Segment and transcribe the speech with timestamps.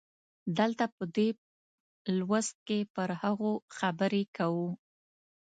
[0.59, 1.29] دلته په دې
[2.17, 4.69] لوست کې پر هغو خبرې کوو.